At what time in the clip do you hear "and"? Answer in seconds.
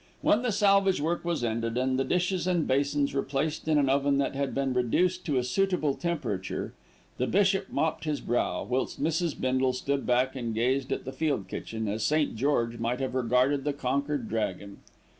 1.77-1.99, 2.47-2.65, 10.35-10.55